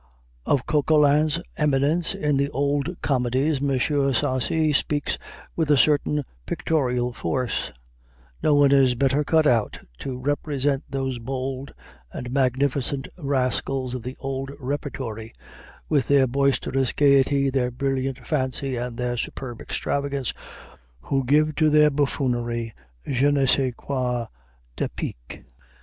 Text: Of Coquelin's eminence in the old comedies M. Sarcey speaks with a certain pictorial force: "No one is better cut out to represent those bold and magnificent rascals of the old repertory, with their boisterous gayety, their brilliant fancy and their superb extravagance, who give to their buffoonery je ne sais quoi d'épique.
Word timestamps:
Of 0.47 0.65
Coquelin's 0.65 1.39
eminence 1.57 2.15
in 2.15 2.35
the 2.37 2.49
old 2.49 2.99
comedies 3.03 3.57
M. 3.61 3.79
Sarcey 4.11 4.73
speaks 4.73 5.19
with 5.55 5.69
a 5.69 5.77
certain 5.77 6.23
pictorial 6.47 7.13
force: 7.13 7.71
"No 8.41 8.55
one 8.55 8.71
is 8.71 8.95
better 8.95 9.23
cut 9.23 9.45
out 9.45 9.79
to 9.99 10.17
represent 10.17 10.85
those 10.89 11.19
bold 11.19 11.75
and 12.11 12.31
magnificent 12.31 13.09
rascals 13.15 13.93
of 13.93 14.01
the 14.01 14.17
old 14.19 14.49
repertory, 14.59 15.35
with 15.87 16.07
their 16.07 16.25
boisterous 16.25 16.93
gayety, 16.93 17.51
their 17.51 17.69
brilliant 17.69 18.25
fancy 18.25 18.77
and 18.77 18.97
their 18.97 19.17
superb 19.17 19.61
extravagance, 19.61 20.33
who 21.01 21.23
give 21.23 21.53
to 21.57 21.69
their 21.69 21.91
buffoonery 21.91 22.73
je 23.05 23.29
ne 23.29 23.45
sais 23.45 23.71
quoi 23.77 24.25
d'épique. 24.75 25.43